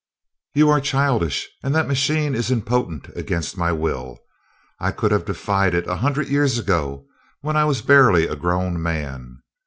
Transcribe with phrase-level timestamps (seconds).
[0.55, 4.17] "You are childish, and that machine is impotent against my will.
[4.79, 7.05] I could have defied it a hundred years ago,
[7.41, 9.43] when I was barely a grown man.